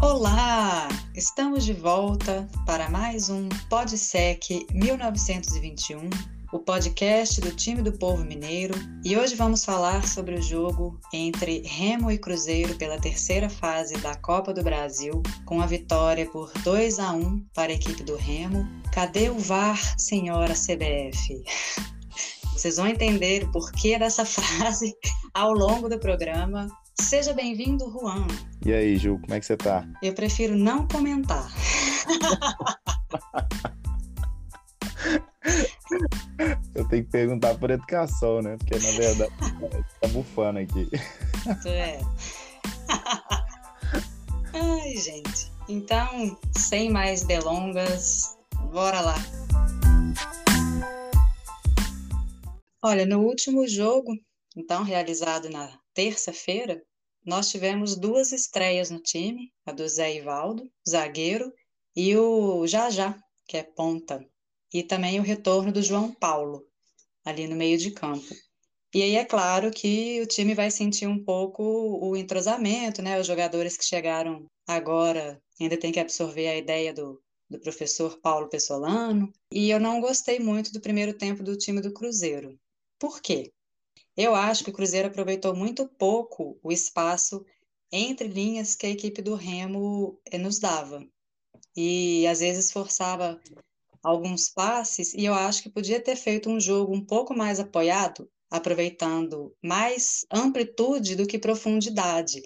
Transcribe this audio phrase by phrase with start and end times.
[0.00, 0.86] Olá!
[1.12, 6.08] Estamos de volta para mais um PodSec 1921,
[6.52, 8.74] o podcast do time do povo mineiro,
[9.04, 14.14] e hoje vamos falar sobre o jogo entre Remo e Cruzeiro pela terceira fase da
[14.14, 18.68] Copa do Brasil, com a vitória por 2 a 1 para a equipe do Remo.
[18.92, 21.42] Cadê o VAR, senhora CBF?
[22.52, 24.94] Vocês vão entender o porquê dessa frase
[25.34, 26.68] ao longo do programa.
[27.00, 28.26] Seja bem-vindo, Juan.
[28.64, 29.88] E aí, Ju, como é que você tá?
[30.02, 31.48] Eu prefiro não comentar.
[36.74, 38.56] Eu tenho que perguntar por educação, né?
[38.58, 39.32] Porque na verdade
[40.00, 40.88] tá bufando aqui.
[41.66, 42.00] É.
[44.52, 45.50] Ai, gente.
[45.68, 48.36] Então, sem mais delongas,
[48.70, 49.16] bora lá.
[52.82, 54.12] Olha, no último jogo,
[54.56, 56.80] então realizado na terça-feira,
[57.26, 61.52] nós tivemos duas estreias no time, a do Zé Ivaldo, zagueiro,
[61.96, 64.24] e o Jajá, que é ponta,
[64.72, 66.64] e também o retorno do João Paulo,
[67.24, 68.32] ali no meio de campo.
[68.94, 73.18] E aí é claro que o time vai sentir um pouco o entrosamento, né?
[73.18, 78.48] Os jogadores que chegaram agora ainda tem que absorver a ideia do, do professor Paulo
[78.48, 79.32] Pessolano.
[79.52, 82.56] E eu não gostei muito do primeiro tempo do time do Cruzeiro.
[83.00, 83.50] Por quê?
[84.18, 87.46] Eu acho que o Cruzeiro aproveitou muito pouco o espaço
[87.92, 91.06] entre linhas que a equipe do Remo eh, nos dava.
[91.76, 93.40] E às vezes forçava
[94.02, 98.28] alguns passes, e eu acho que podia ter feito um jogo um pouco mais apoiado,
[98.50, 102.42] aproveitando mais amplitude do que profundidade.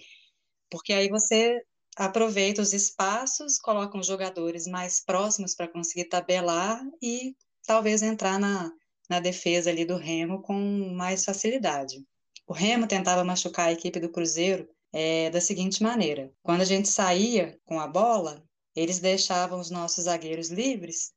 [0.70, 1.58] Porque aí você
[1.96, 7.34] aproveita os espaços, coloca os jogadores mais próximos para conseguir tabelar e
[7.66, 8.70] talvez entrar na,
[9.12, 10.58] na defesa ali do Remo com
[10.94, 12.02] mais facilidade.
[12.46, 16.88] O Remo tentava machucar a equipe do Cruzeiro é, da seguinte maneira: quando a gente
[16.88, 18.42] saía com a bola,
[18.74, 21.12] eles deixavam os nossos zagueiros livres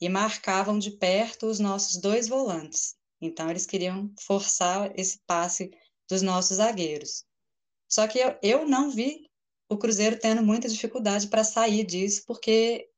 [0.00, 2.94] e marcavam de perto os nossos dois volantes.
[3.20, 5.72] Então, eles queriam forçar esse passe
[6.08, 7.24] dos nossos zagueiros.
[7.88, 9.26] Só que eu, eu não vi
[9.68, 12.88] o Cruzeiro tendo muita dificuldade para sair disso, porque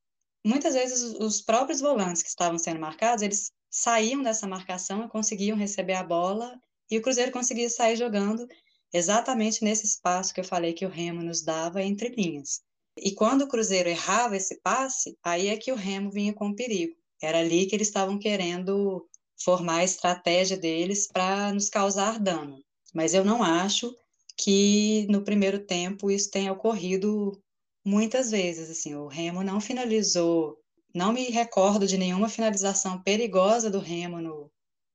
[0.44, 5.56] muitas vezes os próprios volantes que estavam sendo marcados, eles saíam dessa marcação e conseguiam
[5.56, 6.60] receber a bola,
[6.90, 8.46] e o Cruzeiro conseguia sair jogando
[8.92, 12.60] exatamente nesse espaço que eu falei que o Remo nos dava entre linhas.
[12.98, 16.94] E quando o Cruzeiro errava esse passe, aí é que o Remo vinha com perigo.
[17.22, 19.08] Era ali que eles estavam querendo
[19.42, 22.62] formar a estratégia deles para nos causar dano.
[22.92, 23.90] Mas eu não acho
[24.36, 27.40] que no primeiro tempo isso tenha ocorrido
[27.82, 28.70] muitas vezes.
[28.70, 30.58] Assim, o Remo não finalizou
[30.94, 34.50] não me recordo de nenhuma finalização perigosa do Remo no,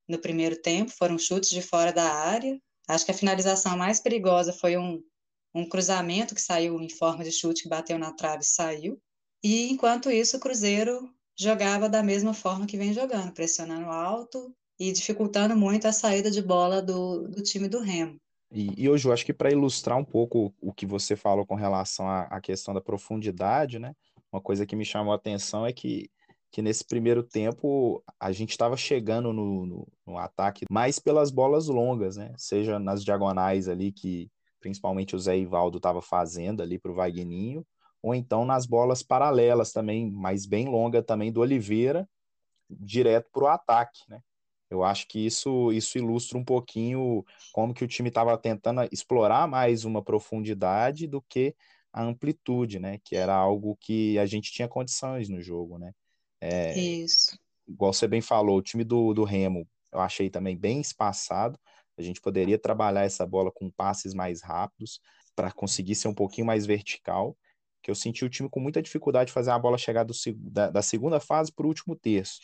[0.08, 2.59] no primeiro tempo, foram chutes de fora da área.
[2.88, 5.02] Acho que a finalização mais perigosa foi um,
[5.53, 9.00] um cruzamento que saiu em forma de chute, que bateu na trave e saiu.
[9.44, 14.91] E enquanto isso, o Cruzeiro jogava da mesma forma que vem jogando, pressionando alto e
[14.91, 18.18] dificultando muito a saída de bola do, do time do Remo.
[18.52, 21.56] E, e hoje eu acho que para ilustrar um pouco o que você falou com
[21.56, 23.94] relação à, à questão da profundidade, né?
[24.31, 26.09] Uma coisa que me chamou a atenção é que,
[26.51, 31.67] que nesse primeiro tempo a gente estava chegando no, no, no, ataque mais pelas bolas
[31.67, 32.33] longas, né?
[32.37, 34.29] Seja nas diagonais ali que
[34.59, 37.66] principalmente o Zé Ivaldo estava fazendo ali para o Vagninho,
[38.01, 42.07] ou então nas bolas paralelas também, mas bem longa também do Oliveira,
[42.69, 44.21] direto para o ataque, né?
[44.69, 47.23] Eu acho que isso, isso ilustra um pouquinho
[47.53, 51.55] como que o time estava tentando explorar mais uma profundidade do que
[51.91, 52.99] a amplitude, né?
[53.03, 55.93] Que era algo que a gente tinha condições no jogo, né?
[56.39, 57.37] É, Isso.
[57.67, 61.59] Igual você bem falou, o time do, do Remo eu achei também bem espaçado.
[61.97, 65.01] A gente poderia trabalhar essa bola com passes mais rápidos
[65.35, 67.35] para conseguir ser um pouquinho mais vertical.
[67.81, 70.69] Que eu senti o time com muita dificuldade de fazer a bola chegar do, da,
[70.69, 72.41] da segunda fase para o último terço.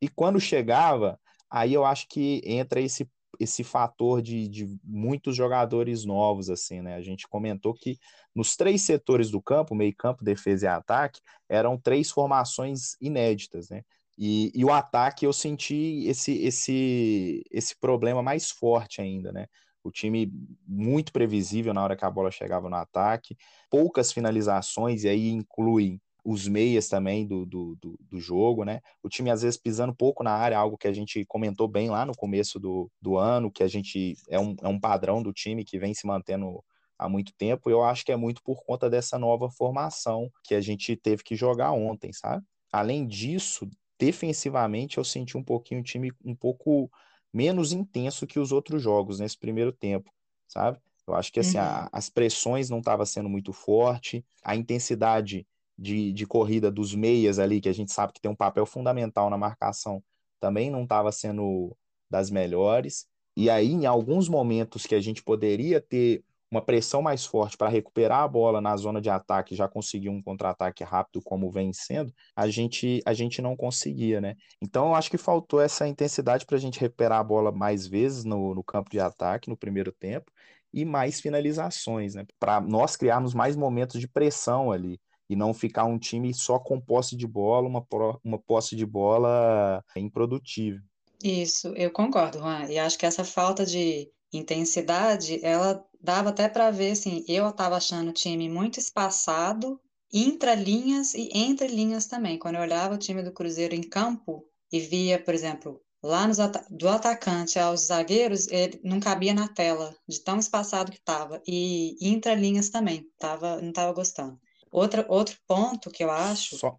[0.00, 1.18] E quando chegava,
[1.50, 3.08] aí eu acho que entra esse
[3.38, 6.94] esse fator de, de muitos jogadores novos, assim, né?
[6.94, 7.98] A gente comentou que
[8.34, 13.82] nos três setores do campo, meio campo, defesa e ataque, eram três formações inéditas, né?
[14.18, 19.46] E, e, o ataque eu senti esse, esse, esse problema mais forte ainda, né?
[19.84, 20.32] O time
[20.66, 23.36] muito previsível na hora que a bola chegava no ataque,
[23.70, 28.80] poucas finalizações, e aí inclui os meias também do, do, do, do, jogo, né?
[29.00, 32.04] O time às vezes pisando pouco na área, algo que a gente comentou bem lá
[32.04, 35.64] no começo do, do ano, que a gente é um, é um padrão do time
[35.64, 36.64] que vem se mantendo
[36.98, 37.70] há muito tempo.
[37.70, 41.36] Eu acho que é muito por conta dessa nova formação que a gente teve que
[41.36, 42.44] jogar ontem, sabe?
[42.72, 46.90] Além disso, defensivamente eu senti um pouquinho o time um pouco
[47.32, 50.10] menos intenso que os outros jogos nesse primeiro tempo,
[50.48, 50.76] sabe?
[51.06, 51.62] Eu acho que assim, uhum.
[51.62, 55.46] a, as pressões não estavam sendo muito forte, a intensidade
[55.78, 59.30] de, de corrida dos meias ali, que a gente sabe que tem um papel fundamental
[59.30, 60.02] na marcação,
[60.40, 61.76] também não estava sendo
[62.10, 63.06] das melhores.
[63.36, 67.68] E aí, em alguns momentos que a gente poderia ter uma pressão mais forte para
[67.68, 72.12] recuperar a bola na zona de ataque, já conseguir um contra-ataque rápido como vem sendo,
[72.34, 74.36] a gente a gente não conseguia, né?
[74.62, 78.24] Então eu acho que faltou essa intensidade para a gente recuperar a bola mais vezes
[78.24, 80.30] no, no campo de ataque no primeiro tempo
[80.72, 82.24] e mais finalizações, né?
[82.38, 86.80] Para nós criarmos mais momentos de pressão ali e não ficar um time só com
[86.80, 87.86] posse de bola, uma,
[88.24, 90.80] uma posse de bola improdutível.
[91.22, 92.66] Isso, eu concordo, Juan.
[92.70, 97.76] E acho que essa falta de intensidade, ela dava até para ver, assim, eu estava
[97.76, 99.80] achando o time muito espaçado,
[100.12, 102.38] intra-linhas e entre linhas também.
[102.38, 106.38] Quando eu olhava o time do Cruzeiro em campo e via, por exemplo, lá nos
[106.70, 111.42] do atacante aos zagueiros, ele não cabia na tela, de tão espaçado que estava.
[111.46, 114.38] E intra-linhas também, tava, não estava gostando.
[114.70, 116.56] Outra, outro ponto que eu acho.
[116.56, 116.78] Só,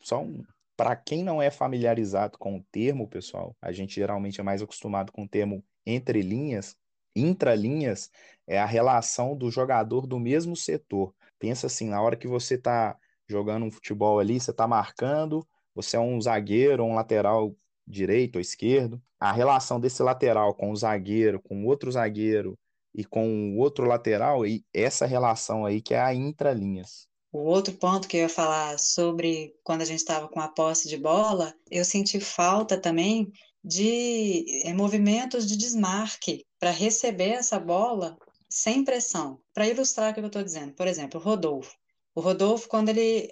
[0.00, 0.42] só um.
[0.76, 5.10] Para quem não é familiarizado com o termo, pessoal, a gente geralmente é mais acostumado
[5.10, 6.76] com o termo entre linhas,
[7.16, 8.10] intralinhas
[8.46, 11.14] é a relação do jogador do mesmo setor.
[11.38, 12.96] Pensa assim, na hora que você está
[13.28, 17.54] jogando um futebol ali, você está marcando, você é um zagueiro, um lateral
[17.86, 22.58] direito ou esquerdo, a relação desse lateral com o zagueiro, com outro zagueiro
[22.94, 27.06] e com o outro lateral, e essa relação aí que é a intralinhas.
[27.30, 30.88] O outro ponto que eu ia falar sobre quando a gente estava com a posse
[30.88, 33.30] de bola, eu senti falta também
[33.62, 38.16] de é, movimentos de desmarque para receber essa bola
[38.48, 39.40] sem pressão.
[39.52, 41.76] Para ilustrar o que eu estou dizendo, por exemplo, o Rodolfo.
[42.14, 43.30] O Rodolfo, quando ele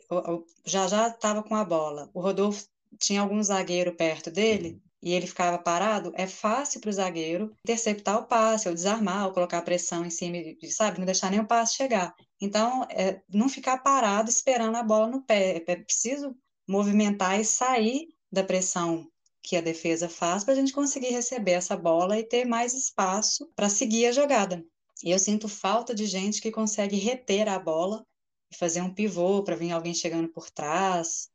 [0.64, 5.29] já já estava com a bola, o Rodolfo tinha algum zagueiro perto dele e ele
[5.29, 10.05] ficava parado, é fácil para o zagueiro interceptar o passe, ou desarmar, ou colocar pressão
[10.05, 10.37] em cima,
[10.69, 12.12] sabe, não deixar nem o passe chegar.
[12.41, 15.62] Então, é, não ficar parado esperando a bola no pé.
[15.64, 16.37] É preciso
[16.69, 19.08] movimentar e sair da pressão
[19.41, 23.49] que a defesa faz para a gente conseguir receber essa bola e ter mais espaço
[23.55, 24.61] para seguir a jogada.
[25.05, 28.05] E eu sinto falta de gente que consegue reter a bola
[28.50, 31.31] e fazer um pivô para vir alguém chegando por trás.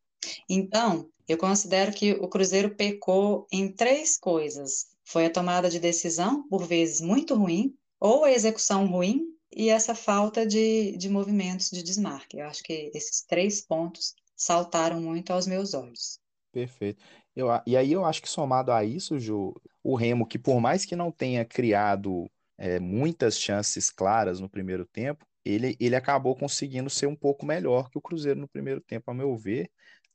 [0.50, 6.48] Então, eu considero que o Cruzeiro pecou em três coisas: foi a tomada de decisão,
[6.48, 9.26] por vezes muito ruim, ou a execução ruim,
[9.56, 12.38] e essa falta de, de movimentos de desmarque.
[12.38, 16.20] Eu acho que esses três pontos saltaram muito aos meus olhos.
[16.52, 17.04] Perfeito.
[17.36, 19.54] Eu, e aí eu acho que somado a isso, Ju,
[19.84, 24.86] o Remo, que por mais que não tenha criado é, muitas chances claras no primeiro
[24.86, 29.10] tempo, ele, ele acabou conseguindo ser um pouco melhor que o Cruzeiro no primeiro tempo,
[29.10, 29.72] a meu ver,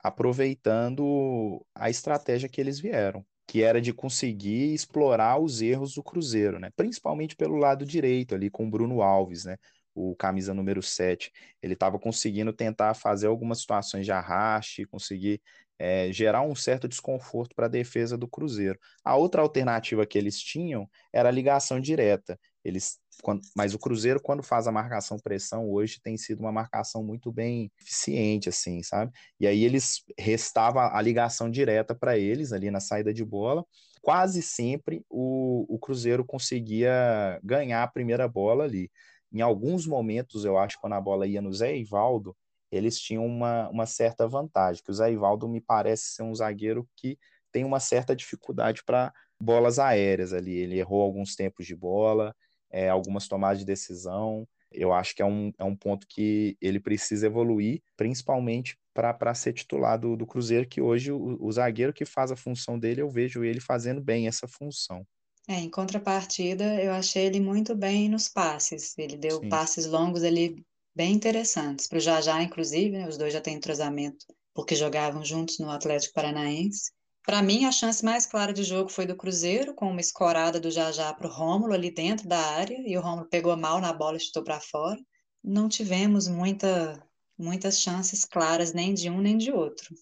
[0.07, 6.59] aproveitando a estratégia que eles vieram, que era de conseguir explorar os erros do Cruzeiro,
[6.59, 6.71] né?
[6.77, 9.57] principalmente pelo lado direito, ali com o Bruno Alves, né?
[9.95, 11.33] o camisa número 7.
[11.63, 15.41] Ele estava conseguindo tentar fazer algumas situações de arraste, conseguir
[15.79, 18.79] é, gerar um certo desconforto para a defesa do Cruzeiro.
[19.05, 22.39] A outra alternativa que eles tinham era a ligação direta.
[22.67, 27.05] Eles, quando, mas o Cruzeiro, quando faz a marcação pressão, hoje tem sido uma marcação
[27.05, 29.13] muito bem eficiente, assim, sabe?
[29.39, 33.65] E aí eles restava a ligação direta para eles ali na saída de bola.
[34.03, 38.91] Quase sempre o, o Cruzeiro conseguia ganhar a primeira bola ali.
[39.33, 42.37] Em alguns momentos, eu acho, quando a bola ia no Zé Ivaldo,
[42.71, 46.89] eles tinham uma, uma certa vantagem, que o Zé Ivaldo me parece ser um zagueiro
[46.97, 47.17] que
[47.53, 50.53] tem uma certa dificuldade para bolas aéreas ali.
[50.57, 52.35] Ele errou alguns tempos de bola,
[52.71, 54.47] é, algumas tomadas de decisão.
[54.73, 59.53] Eu acho que é um, é um ponto que ele precisa evoluir, principalmente para ser
[59.53, 63.11] titular do, do Cruzeiro, que hoje o, o zagueiro que faz a função dele, eu
[63.11, 65.07] vejo ele fazendo bem essa função.
[65.49, 68.97] É, em contrapartida, eu achei ele muito bem nos passes.
[68.99, 69.49] Ele deu Sim.
[69.49, 71.87] passes longos ali bem interessantes.
[71.87, 76.15] Para o Jajá, inclusive, né, os dois já têm entrosamento, porque jogavam juntos no Atlético
[76.15, 76.91] Paranaense.
[77.27, 80.71] Para mim, a chance mais clara de jogo foi do Cruzeiro, com uma escorada do
[80.71, 84.17] Jajá para o Rômulo ali dentro da área, e o Rômulo pegou mal na bola
[84.17, 85.01] e chutou para fora.
[85.43, 87.05] Não tivemos muita,
[87.37, 89.93] muitas chances claras, nem de um nem de outro.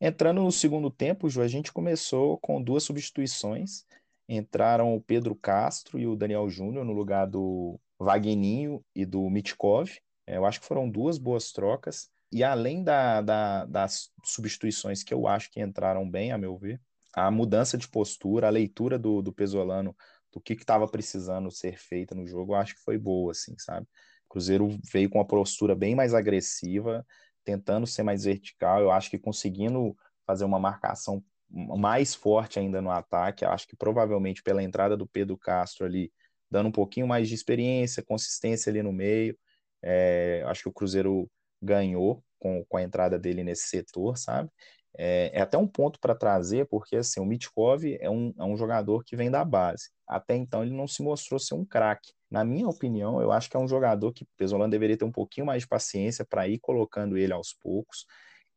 [0.00, 3.84] Entrando no segundo tempo, Ju, a gente começou com duas substituições.
[4.28, 9.90] Entraram o Pedro Castro e o Daniel Júnior no lugar do Vagninho e do Mitkov.
[10.24, 12.08] É, eu acho que foram duas boas trocas.
[12.30, 16.80] E além da, da, das substituições que eu acho que entraram bem, a meu ver,
[17.14, 19.96] a mudança de postura, a leitura do, do Pesolano,
[20.32, 23.86] do que estava precisando ser feita no jogo, eu acho que foi boa, assim, sabe?
[24.26, 27.04] O Cruzeiro veio com uma postura bem mais agressiva,
[27.44, 32.90] tentando ser mais vertical, eu acho que conseguindo fazer uma marcação mais forte ainda no
[32.90, 36.12] ataque, eu acho que provavelmente pela entrada do Pedro Castro ali,
[36.50, 39.36] dando um pouquinho mais de experiência, consistência ali no meio.
[39.82, 41.30] É, acho que o Cruzeiro
[41.60, 44.50] ganhou com, com a entrada dele nesse setor, sabe?
[44.96, 48.56] É, é até um ponto para trazer, porque assim, o Mitkov é um, é um
[48.56, 49.90] jogador que vem da base.
[50.06, 52.12] Até então ele não se mostrou ser um craque.
[52.30, 55.12] Na minha opinião, eu acho que é um jogador que o Pesolano deveria ter um
[55.12, 58.06] pouquinho mais de paciência para ir colocando ele aos poucos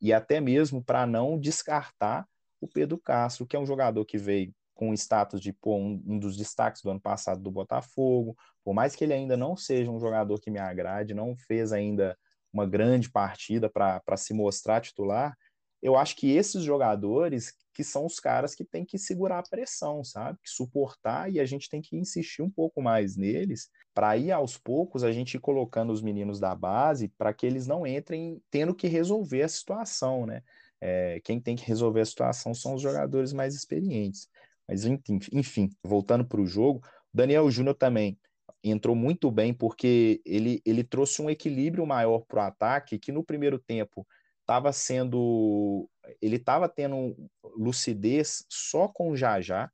[0.02, 2.26] e até mesmo para não descartar
[2.60, 6.02] o Pedro Castro, que é um jogador que veio com o status de pô, um,
[6.08, 9.92] um, dos destaques do ano passado do Botafogo, por mais que ele ainda não seja
[9.92, 12.18] um jogador que me agrade, não fez ainda
[12.54, 15.38] uma grande partida para se mostrar titular,
[15.82, 20.04] eu acho que esses jogadores que são os caras que têm que segurar a pressão,
[20.04, 20.38] sabe?
[20.44, 24.58] Que suportar e a gente tem que insistir um pouco mais neles para ir aos
[24.58, 28.76] poucos a gente ir colocando os meninos da base para que eles não entrem tendo
[28.76, 30.44] que resolver a situação, né?
[30.80, 34.28] É, quem tem que resolver a situação são os jogadores mais experientes.
[34.68, 34.84] Mas
[35.32, 36.82] enfim, voltando para o jogo,
[37.14, 38.18] Daniel Júnior também
[38.64, 43.24] entrou muito bem porque ele, ele trouxe um equilíbrio maior para o ataque que no
[43.24, 44.06] primeiro tempo
[44.42, 45.90] estava sendo.
[46.22, 47.16] Ele estava tendo
[47.56, 49.70] lucidez só com o Jajá.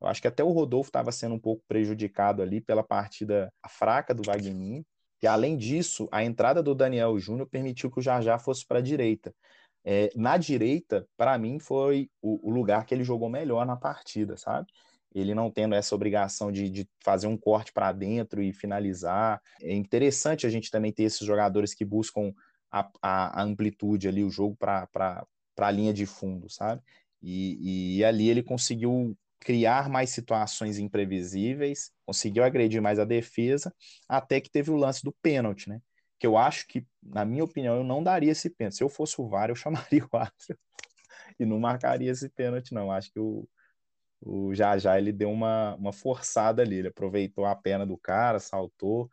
[0.00, 4.12] Eu acho que até o Rodolfo estava sendo um pouco prejudicado ali pela partida fraca
[4.12, 4.82] do Wagner.
[5.22, 8.82] E além disso, a entrada do Daniel Júnior permitiu que o Jajá fosse para a
[8.82, 9.32] direita.
[9.84, 14.36] É, na direita, para mim, foi o, o, lugar que ele jogou melhor na partida,
[14.36, 14.66] sabe?
[15.14, 19.40] Ele não tendo essa obrigação de, de fazer um corte para dentro e finalizar.
[19.60, 22.32] É interessante a gente também ter esses jogadores que buscam
[22.70, 24.88] a, a, amplitude ali, o jogo para
[25.58, 26.82] a linha de fundo, sabe?
[27.22, 33.74] E, e ali ele conseguiu criar mais situações imprevisíveis, conseguiu agredir mais a defesa,
[34.08, 35.80] até que teve o lance do pênalti, né?
[36.18, 38.76] Que eu acho que, na minha opinião, eu não daria esse pênalti.
[38.76, 40.56] Se eu fosse o VAR, eu chamaria o árbitro
[41.38, 42.90] e não marcaria esse pênalti, não.
[42.90, 43.48] Acho que o,
[44.24, 49.10] o Jajá ele deu uma, uma forçada ali, ele aproveitou a perna do cara, saltou,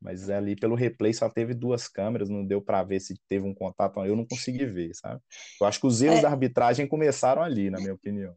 [0.00, 3.54] mas ali pelo replay só teve duas câmeras, não deu para ver se teve um
[3.54, 5.20] contato, eu não consegui ver, sabe?
[5.60, 6.22] Eu acho que os erros é.
[6.22, 8.34] da arbitragem começaram ali, na minha opinião.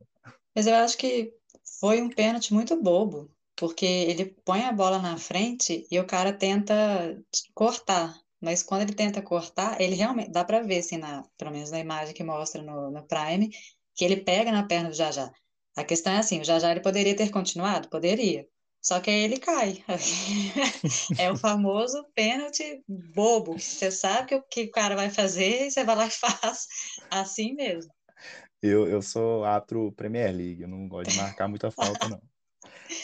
[0.56, 1.34] Mas eu acho que
[1.80, 6.34] foi um pênalti muito bobo, porque ele põe a bola na frente e o cara
[6.34, 7.18] tenta
[7.54, 11.72] cortar, mas quando ele tenta cortar, ele realmente dá para ver assim na, pelo menos
[11.72, 13.50] na imagem que mostra no, no Prime,
[13.96, 15.32] que ele pega na perna do Jajá.
[15.76, 18.48] A questão é assim, o Jajá ele poderia ter continuado, poderia,
[18.86, 19.84] só que aí ele cai.
[21.18, 23.58] é o famoso pênalti bobo.
[23.58, 26.68] Você sabe que o que o cara vai fazer e você vai lá e faz
[27.10, 27.92] assim mesmo.
[28.62, 32.22] Eu, eu sou atro Premier League, eu não gosto de marcar muita falta, não.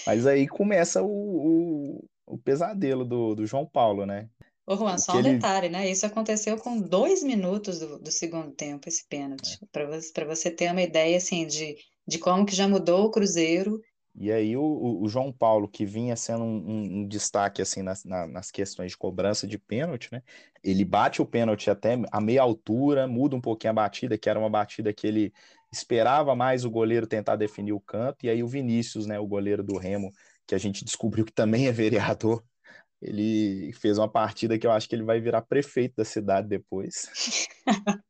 [0.06, 4.30] Mas aí começa o, o, o pesadelo do, do João Paulo, né?
[4.68, 5.34] Ô, Juan, só um ele...
[5.34, 5.90] detalhe, né?
[5.90, 9.58] Isso aconteceu com dois minutos do, do segundo tempo, esse pênalti.
[9.62, 9.66] É.
[9.72, 11.76] Para você, você ter uma ideia, assim, de,
[12.08, 13.82] de como que já mudou o Cruzeiro
[14.14, 18.28] e aí o, o, João Paulo, que vinha sendo um, um, destaque assim nas, na,
[18.28, 20.22] nas questões de cobrança de pênalti, né?
[20.62, 24.38] Ele bate o pênalti até a meia altura, muda um pouquinho a batida, que era
[24.38, 25.34] uma batida que ele
[25.72, 29.64] esperava mais o goleiro tentar definir o canto, e aí o Vinícius, né, o goleiro
[29.64, 30.12] do Remo,
[30.46, 32.44] que a gente descobriu que também é vereador,
[33.02, 37.10] ele fez uma partida que eu acho que ele vai virar prefeito da cidade depois.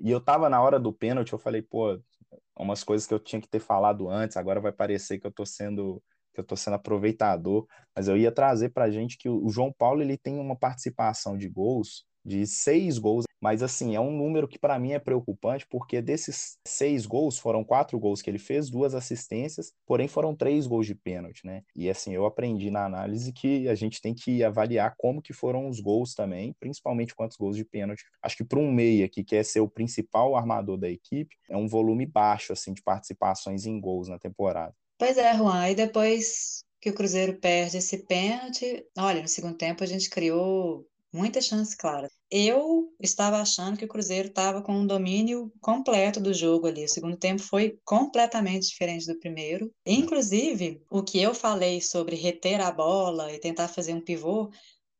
[0.00, 2.00] e eu tava na hora do pênalti, eu falei, pô,
[2.56, 5.46] umas coisas que eu tinha que ter falado antes, agora vai parecer que eu estou
[5.46, 9.48] sendo que eu estou sendo aproveitador, mas eu ia trazer para a gente que o
[9.48, 14.10] João Paulo ele tem uma participação de gols de seis gols, mas assim, é um
[14.10, 18.38] número que para mim é preocupante, porque desses seis gols, foram quatro gols que ele
[18.38, 21.62] fez, duas assistências, porém foram três gols de pênalti, né?
[21.76, 25.68] E assim, eu aprendi na análise que a gente tem que avaliar como que foram
[25.68, 28.06] os gols também, principalmente quantos gols de pênalti.
[28.22, 31.68] Acho que para um meia que quer ser o principal armador da equipe, é um
[31.68, 34.74] volume baixo, assim, de participações em gols na temporada.
[34.96, 39.84] Pois é, Juan, e depois que o Cruzeiro perde esse pênalti, olha, no segundo tempo
[39.84, 42.08] a gente criou muita chance clara.
[42.30, 46.84] Eu estava achando que o Cruzeiro estava com um domínio completo do jogo ali.
[46.84, 49.70] O segundo tempo foi completamente diferente do primeiro.
[49.86, 54.50] Inclusive, o que eu falei sobre reter a bola e tentar fazer um pivô,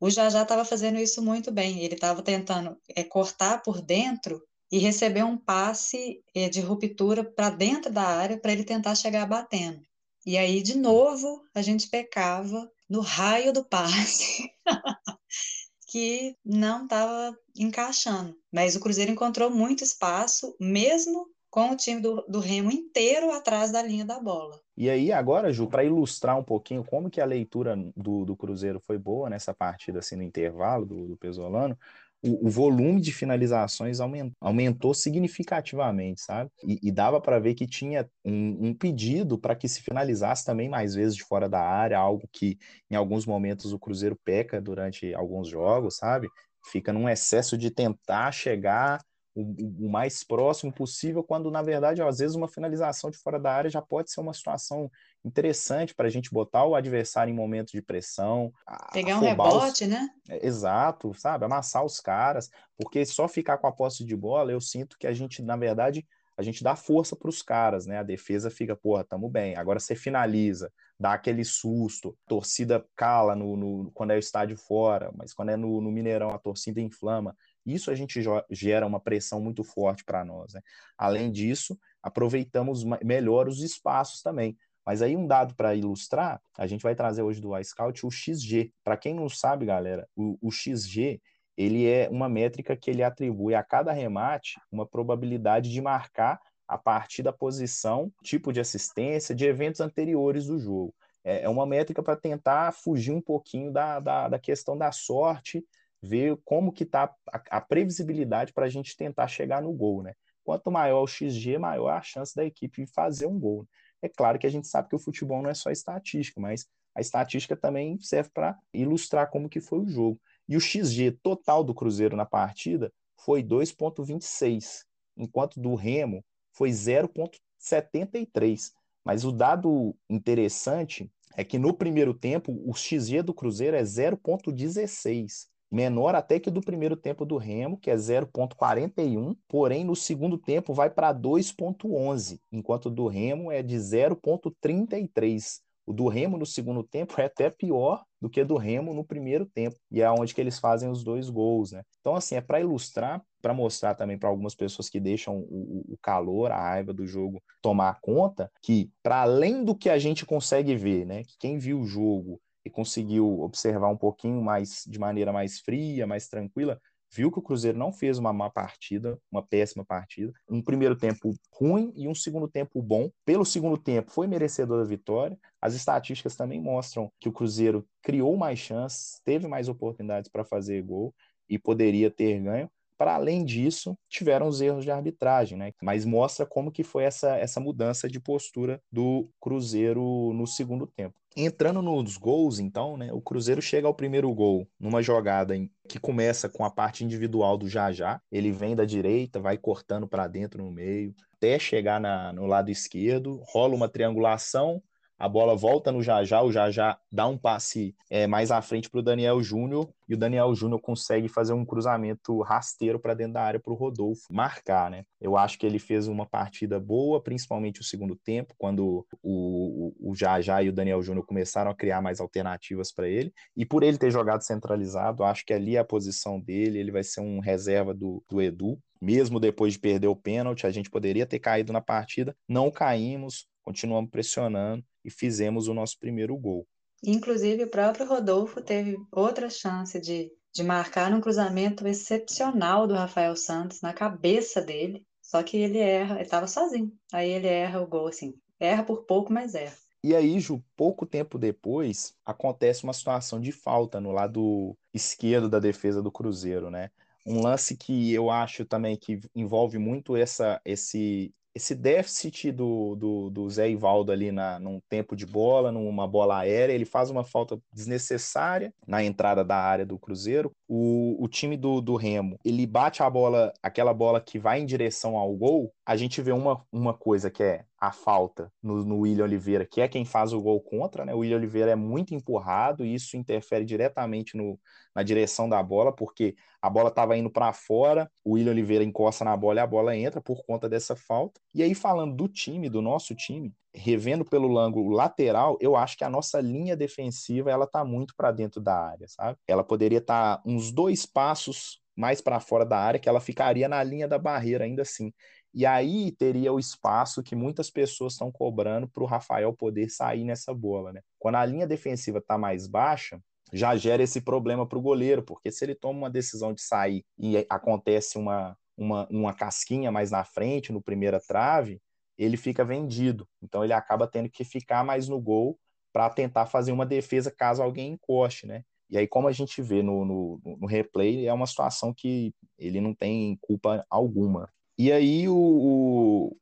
[0.00, 1.80] o Jajá estava fazendo isso muito bem.
[1.80, 7.50] Ele estava tentando é, cortar por dentro e receber um passe é, de ruptura para
[7.50, 9.80] dentro da área para ele tentar chegar batendo.
[10.26, 14.50] E aí, de novo, a gente pecava no raio do passe.
[15.94, 18.36] que não estava encaixando.
[18.52, 23.70] Mas o Cruzeiro encontrou muito espaço, mesmo com o time do, do Remo inteiro atrás
[23.70, 24.60] da linha da bola.
[24.76, 28.80] E aí, agora, Ju, para ilustrar um pouquinho como que a leitura do, do Cruzeiro
[28.80, 31.78] foi boa nessa partida, assim, no intervalo do, do Pesolano,
[32.24, 36.50] o, o volume de finalizações aumentou, aumentou significativamente, sabe?
[36.66, 40.68] E, e dava para ver que tinha um, um pedido para que se finalizasse também
[40.68, 42.58] mais vezes de fora da área, algo que
[42.90, 46.28] em alguns momentos o Cruzeiro peca durante alguns jogos, sabe?
[46.70, 49.00] Fica num excesso de tentar chegar
[49.34, 53.52] o, o, mais próximo possível, quando na verdade, às vezes, uma finalização de fora da
[53.52, 54.90] área já pode ser uma situação
[55.24, 58.52] interessante para a gente botar o adversário em momentos de pressão.
[58.92, 59.90] Pegar um rebote, os...
[59.90, 60.08] né?
[60.28, 61.44] É, exato, sabe?
[61.44, 65.12] Amassar os caras, porque só ficar com a posse de bola, eu sinto que a
[65.12, 67.98] gente, na verdade, a gente dá força para os caras, né?
[67.98, 69.56] A defesa fica, porra, tamo bem.
[69.56, 74.56] Agora você finaliza, dá aquele susto, a torcida cala no, no, quando é o estádio
[74.56, 77.36] fora, mas quando é no, no Mineirão a torcida inflama.
[77.64, 80.52] Isso a gente gera uma pressão muito forte para nós.
[80.52, 80.60] Né?
[80.98, 84.56] Além disso, aproveitamos melhor os espaços também.
[84.84, 88.72] Mas aí um dado para ilustrar, a gente vai trazer hoje do iScout o XG.
[88.82, 91.20] Para quem não sabe, galera, o, o XG
[91.56, 96.76] ele é uma métrica que ele atribui a cada remate uma probabilidade de marcar a
[96.76, 100.94] partir da posição, tipo de assistência, de eventos anteriores do jogo.
[101.22, 105.64] É, é uma métrica para tentar fugir um pouquinho da, da, da, questão da sorte,
[106.02, 110.14] ver como que está a, a, previsibilidade para a gente tentar chegar no gol, né?
[110.42, 113.66] Quanto maior o XG, maior a chance da equipe fazer um gol.
[114.04, 117.00] É claro que a gente sabe que o futebol não é só estatística, mas a
[117.00, 120.20] estatística também serve para ilustrar como que foi o jogo.
[120.46, 122.92] E o XG total do Cruzeiro na partida
[123.24, 124.82] foi 2,26,
[125.16, 128.72] enquanto do Remo foi 0,73.
[129.02, 135.46] Mas o dado interessante é que no primeiro tempo o XG do Cruzeiro é 0,16
[135.74, 140.72] menor até que do primeiro tempo do Remo, que é 0,41, porém no segundo tempo
[140.72, 145.58] vai para 2,11, enquanto do Remo é de 0,33.
[145.84, 149.44] O do Remo no segundo tempo é até pior do que do Remo no primeiro
[149.46, 151.82] tempo, e é onde que eles fazem os dois gols, né?
[152.00, 155.98] Então, assim, é para ilustrar, para mostrar também para algumas pessoas que deixam o, o,
[156.00, 160.76] calor, a raiva do jogo tomar conta, que para além do que a gente consegue
[160.76, 161.24] ver, né?
[161.24, 166.06] Que quem viu o jogo e conseguiu observar um pouquinho mais de maneira mais fria,
[166.06, 166.80] mais tranquila,
[167.14, 171.32] viu que o Cruzeiro não fez uma má partida, uma péssima partida, um primeiro tempo
[171.52, 173.08] ruim e um segundo tempo bom.
[173.24, 175.38] Pelo segundo tempo foi merecedor da vitória.
[175.60, 180.82] As estatísticas também mostram que o Cruzeiro criou mais chances, teve mais oportunidades para fazer
[180.82, 181.14] gol
[181.48, 182.68] e poderia ter ganho.
[182.96, 185.72] Para além disso, tiveram os erros de arbitragem, né?
[185.82, 191.14] Mas mostra como que foi essa, essa mudança de postura do Cruzeiro no segundo tempo.
[191.36, 195.54] Entrando nos gols, então, né, o Cruzeiro chega ao primeiro gol numa jogada
[195.88, 198.20] que começa com a parte individual do Jajá.
[198.30, 202.70] Ele vem da direita, vai cortando para dentro no meio, até chegar na, no lado
[202.70, 204.80] esquerdo, rola uma triangulação,
[205.18, 209.00] a bola volta no Jajá, o Jajá dá um passe é, mais à frente para
[209.00, 213.42] o Daniel Júnior e o Daniel Júnior consegue fazer um cruzamento rasteiro para dentro da
[213.42, 215.04] área para o Rodolfo marcar, né?
[215.20, 220.10] Eu acho que ele fez uma partida boa, principalmente o segundo tempo, quando o, o,
[220.10, 223.32] o Jajá e o Daniel Júnior começaram a criar mais alternativas para ele.
[223.56, 227.04] E por ele ter jogado centralizado, acho que ali é a posição dele, ele vai
[227.04, 228.78] ser um reserva do, do Edu.
[229.00, 233.46] Mesmo depois de perder o pênalti, a gente poderia ter caído na partida, não caímos,
[233.62, 236.66] continuamos pressionando e fizemos o nosso primeiro gol.
[237.02, 243.36] Inclusive, o próprio Rodolfo teve outra chance de, de marcar um cruzamento excepcional do Rafael
[243.36, 246.92] Santos na cabeça dele, só que ele erra, ele estava sozinho.
[247.12, 249.76] Aí ele erra o gol, assim, erra por pouco, mas erra.
[250.02, 255.58] E aí, Ju, pouco tempo depois, acontece uma situação de falta no lado esquerdo da
[255.58, 256.90] defesa do Cruzeiro, né?
[257.26, 263.30] Um lance que eu acho também que envolve muito essa, esse, esse déficit do, do,
[263.30, 267.24] do Zé Ivaldo ali na, num tempo de bola, numa bola aérea, ele faz uma
[267.24, 270.52] falta desnecessária na entrada da área do Cruzeiro.
[270.66, 274.66] O, o time do, do Remo, ele bate a bola, aquela bola que vai em
[274.66, 279.00] direção ao gol, a gente vê uma, uma coisa que é a falta no, no
[279.00, 281.14] William Oliveira, que é quem faz o gol contra, né?
[281.14, 284.58] O William Oliveira é muito empurrado e isso interfere diretamente no,
[284.94, 289.24] na direção da bola, porque a bola estava indo para fora, o William Oliveira encosta
[289.24, 291.38] na bola e a bola entra por conta dessa falta.
[291.54, 296.04] E aí, falando do time, do nosso time, revendo pelo ângulo lateral, eu acho que
[296.04, 299.38] a nossa linha defensiva ela tá muito para dentro da área, sabe?
[299.48, 303.68] Ela poderia estar tá uns dois passos mais para fora da área, que ela ficaria
[303.68, 305.12] na linha da barreira ainda assim.
[305.52, 310.24] E aí teria o espaço que muitas pessoas estão cobrando para o Rafael poder sair
[310.24, 311.00] nessa bola, né?
[311.18, 313.20] Quando a linha defensiva está mais baixa,
[313.52, 317.04] já gera esse problema para o goleiro, porque se ele toma uma decisão de sair
[317.16, 321.80] e acontece uma, uma, uma casquinha mais na frente, no primeira trave,
[322.18, 323.28] ele fica vendido.
[323.42, 325.58] Então ele acaba tendo que ficar mais no gol
[325.92, 328.64] para tentar fazer uma defesa caso alguém encoste, né?
[328.90, 332.80] E aí, como a gente vê no, no, no replay, é uma situação que ele
[332.80, 334.48] não tem culpa alguma.
[334.78, 336.36] E aí, o, o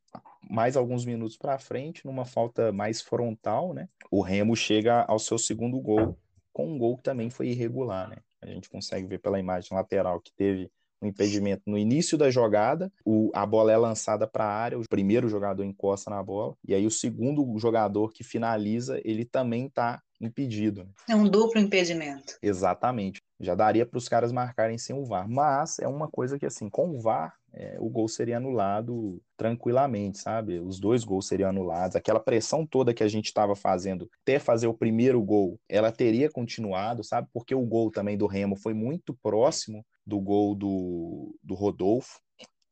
[0.50, 3.88] mais alguns minutos para frente, numa falta mais frontal, né?
[4.10, 6.18] O Remo chega ao seu segundo gol,
[6.52, 8.16] com um gol que também foi irregular, né?
[8.40, 10.70] A gente consegue ver pela imagem lateral que teve
[11.02, 14.88] um impedimento no início da jogada, o, a bola é lançada para a área, o
[14.88, 20.00] primeiro jogador encosta na bola, e aí o segundo jogador que finaliza, ele também está
[20.20, 20.84] impedido.
[20.84, 20.90] Né?
[21.10, 22.38] É um duplo impedimento.
[22.40, 23.20] Exatamente.
[23.40, 26.70] Já daria para os caras marcarem sem o VAR, mas é uma coisa que, assim,
[26.70, 30.58] com o VAR, é, o gol seria anulado tranquilamente, sabe?
[30.60, 31.96] Os dois gols seriam anulados.
[31.96, 36.30] Aquela pressão toda que a gente estava fazendo até fazer o primeiro gol, ela teria
[36.30, 37.28] continuado, sabe?
[37.32, 42.20] Porque o gol também do Remo foi muito próximo do gol do, do Rodolfo.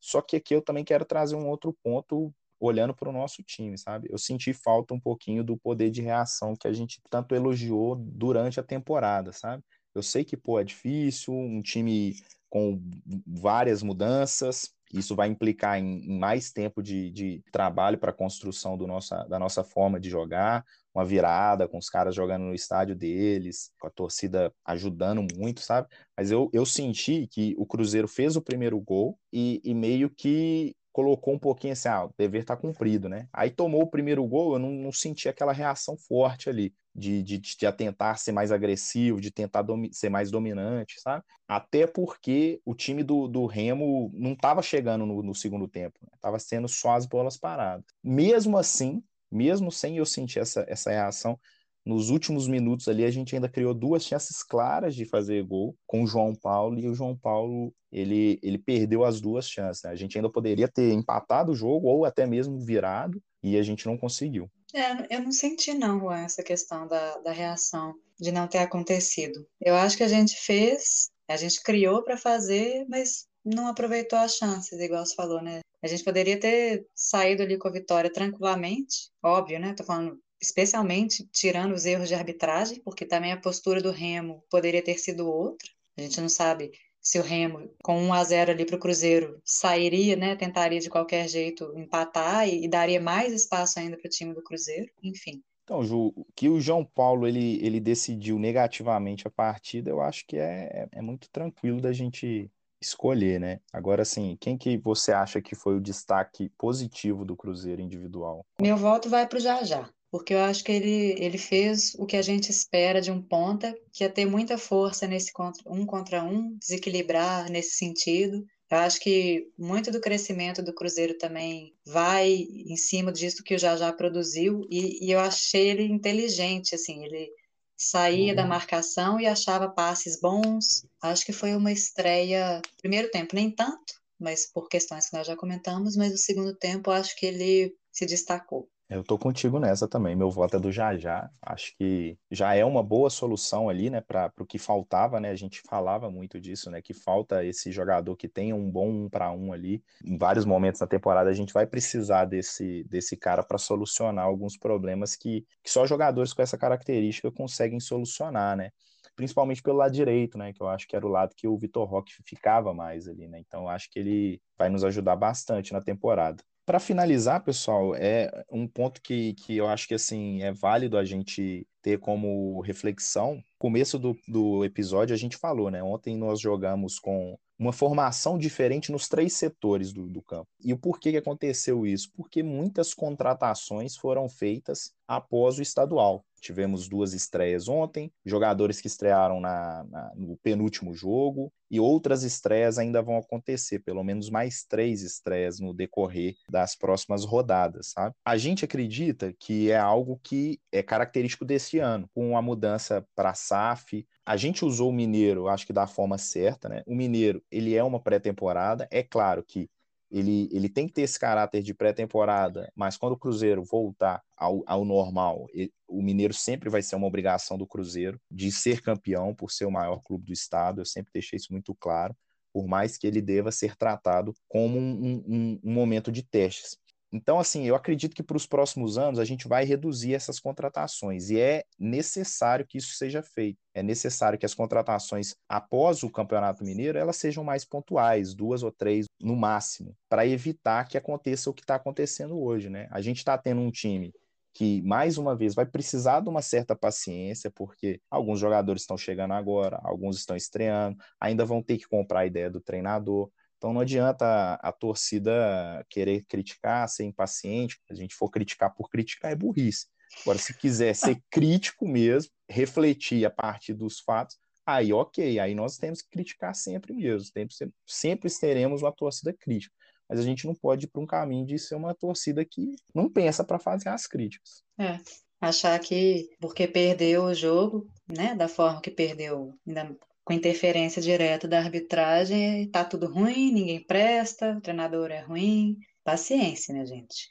[0.00, 3.76] Só que aqui eu também quero trazer um outro ponto olhando para o nosso time,
[3.78, 4.08] sabe?
[4.10, 8.60] Eu senti falta um pouquinho do poder de reação que a gente tanto elogiou durante
[8.60, 9.62] a temporada, sabe?
[9.94, 12.14] Eu sei que, pô, é difícil, um time
[12.50, 12.80] com
[13.26, 18.86] várias mudanças, isso vai implicar em, mais tempo de, de trabalho para a construção do
[18.86, 23.70] nossa, da nossa forma de jogar, uma virada com os caras jogando no estádio deles,
[23.78, 25.88] com a torcida ajudando muito, sabe?
[26.16, 30.74] Mas eu, eu senti que o Cruzeiro fez o primeiro gol e, e meio que
[30.92, 33.28] colocou um pouquinho assim, ah, o dever tá cumprido, né?
[33.32, 37.38] Aí tomou o primeiro gol, eu não, não senti aquela reação forte ali, de, de,
[37.38, 41.24] de atentar ser mais agressivo, de tentar ser mais dominante, sabe?
[41.46, 46.36] Até porque o time do, do Remo não estava chegando no, no, segundo tempo, estava
[46.36, 46.40] né?
[46.40, 47.84] sendo só as bolas paradas.
[48.02, 51.38] Mesmo assim, mesmo sem eu sentir essa, essa reação,
[51.84, 56.02] nos últimos minutos ali a gente ainda criou duas chances claras de fazer gol com
[56.02, 59.82] o João Paulo e o João Paulo ele, ele perdeu as duas chances.
[59.82, 59.90] Né?
[59.90, 63.86] A gente ainda poderia ter empatado o jogo ou até mesmo virado e a gente
[63.86, 64.50] não conseguiu.
[64.74, 69.46] É, eu não senti não, essa questão da, da reação de não ter acontecido.
[69.60, 74.36] Eu acho que a gente fez, a gente criou para fazer, mas não aproveitou as
[74.36, 75.60] chances, igual você falou, né?
[75.82, 79.74] A gente poderia ter saído ali com a vitória tranquilamente, óbvio, né?
[79.74, 84.82] Tô falando especialmente tirando os erros de arbitragem, porque também a postura do Remo poderia
[84.82, 85.68] ter sido outra.
[85.98, 89.40] A gente não sabe se o Remo, com 1 a 0 ali para o Cruzeiro,
[89.44, 94.10] sairia, né, tentaria de qualquer jeito empatar e, e daria mais espaço ainda para o
[94.10, 95.42] time do Cruzeiro, enfim.
[95.64, 100.36] Então, Ju, que o João Paulo ele, ele decidiu negativamente a partida, eu acho que
[100.36, 103.60] é, é, é muito tranquilo da gente escolher, né?
[103.72, 108.44] Agora, assim, quem que você acha que foi o destaque positivo do Cruzeiro individual?
[108.60, 112.16] Meu voto vai para o Jajá porque eu acho que ele, ele fez o que
[112.16, 116.24] a gente espera de um ponta, que é ter muita força nesse contra, um contra
[116.24, 118.44] um, desequilibrar nesse sentido.
[118.70, 123.58] Eu acho que muito do crescimento do Cruzeiro também vai em cima disso que o
[123.58, 127.30] Jajá produziu, e, e eu achei ele inteligente, assim, ele
[127.76, 128.36] saía uhum.
[128.36, 130.84] da marcação e achava passes bons.
[131.02, 135.36] Acho que foi uma estreia, primeiro tempo nem tanto, mas por questões que nós já
[135.36, 138.68] comentamos, mas o segundo tempo acho que ele se destacou.
[138.90, 140.16] Eu tô contigo nessa também.
[140.16, 141.30] Meu voto é do Jajá.
[141.40, 145.30] Acho que já é uma boa solução ali, né, para o que faltava, né?
[145.30, 149.08] A gente falava muito disso, né, que falta esse jogador que tenha um bom um
[149.08, 149.80] para um ali.
[150.04, 154.56] Em vários momentos da temporada a gente vai precisar desse desse cara para solucionar alguns
[154.56, 158.72] problemas que, que só jogadores com essa característica conseguem solucionar, né?
[159.14, 161.88] Principalmente pelo lado direito, né, que eu acho que era o lado que o Vitor
[161.88, 163.38] Roque ficava mais ali, né?
[163.38, 166.42] Então acho que ele vai nos ajudar bastante na temporada.
[166.64, 171.04] Para finalizar, pessoal, é um ponto que, que eu acho que assim é válido a
[171.04, 173.42] gente ter como reflexão.
[173.58, 175.82] Começo do, do episódio a gente falou, né?
[175.82, 180.48] Ontem nós jogamos com uma formação diferente nos três setores do, do campo.
[180.64, 182.10] E o porquê que aconteceu isso?
[182.16, 186.24] Porque muitas contratações foram feitas após o estadual.
[186.40, 192.78] Tivemos duas estreias ontem, jogadores que estrearam na, na, no penúltimo jogo, e outras estreias
[192.78, 198.14] ainda vão acontecer, pelo menos mais três estreias no decorrer das próximas rodadas, sabe?
[198.24, 203.34] A gente acredita que é algo que é característico desse ano, com a mudança para
[203.34, 204.06] SAF.
[204.26, 206.82] A gente usou o Mineiro, acho que da forma certa, né?
[206.86, 209.68] O Mineiro, ele é uma pré-temporada, é claro que
[210.10, 214.62] ele, ele tem que ter esse caráter de pré-temporada, mas quando o Cruzeiro voltar ao,
[214.66, 219.34] ao normal, ele, o Mineiro sempre vai ser uma obrigação do Cruzeiro de ser campeão
[219.34, 220.80] por ser o maior clube do estado.
[220.80, 222.14] Eu sempre deixei isso muito claro,
[222.52, 226.76] por mais que ele deva ser tratado como um, um, um momento de testes.
[227.12, 231.28] Então, assim, eu acredito que para os próximos anos a gente vai reduzir essas contratações
[231.28, 233.58] e é necessário que isso seja feito.
[233.74, 238.70] É necessário que as contratações após o Campeonato Mineiro elas sejam mais pontuais, duas ou
[238.70, 242.86] três no máximo, para evitar que aconteça o que está acontecendo hoje, né?
[242.92, 244.12] A gente está tendo um time
[244.52, 249.32] que, mais uma vez, vai precisar de uma certa paciência, porque alguns jogadores estão chegando
[249.32, 253.30] agora, alguns estão estreando, ainda vão ter que comprar a ideia do treinador.
[253.60, 257.78] Então não adianta a, a torcida querer criticar, ser impaciente.
[257.86, 259.86] Se a gente for criticar por criticar, é burrice.
[260.22, 265.76] Agora, se quiser ser crítico mesmo, refletir a partir dos fatos, aí ok, aí nós
[265.76, 267.54] temos que criticar sempre mesmo, sempre,
[267.86, 269.74] sempre teremos uma torcida crítica
[270.08, 273.08] mas a gente não pode ir para um caminho de ser uma torcida que não
[273.08, 274.64] pensa para fazer as críticas.
[274.76, 274.98] É,
[275.40, 281.48] achar que porque perdeu o jogo, né, da forma que perdeu, ainda com interferência direta
[281.48, 285.76] da arbitragem, tá tudo ruim, ninguém presta, o treinador é ruim.
[286.04, 287.30] Paciência, né, gente?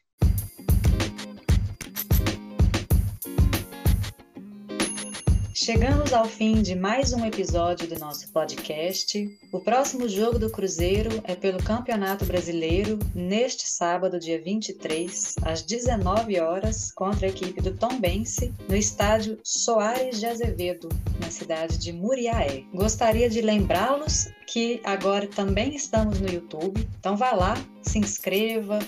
[5.71, 9.28] Chegamos ao fim de mais um episódio do nosso podcast.
[9.52, 16.39] O próximo jogo do Cruzeiro é pelo Campeonato Brasileiro, neste sábado, dia 23, às 19
[16.39, 20.89] horas, contra a equipe do Tombense, no estádio Soares de Azevedo,
[21.32, 22.63] cidade de Muriaé.
[22.74, 28.80] Gostaria de lembrá-los que agora também estamos no YouTube, então vá lá, se inscreva,